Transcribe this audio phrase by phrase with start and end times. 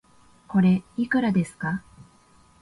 [0.47, 1.83] これ、いくらですか